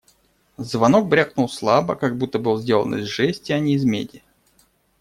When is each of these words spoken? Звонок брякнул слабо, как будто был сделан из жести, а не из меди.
Звонок 0.57 1.07
брякнул 1.07 1.47
слабо, 1.47 1.95
как 1.95 2.17
будто 2.17 2.39
был 2.39 2.57
сделан 2.57 2.95
из 2.95 3.05
жести, 3.05 3.51
а 3.51 3.59
не 3.59 3.75
из 3.75 3.83
меди. 3.85 4.23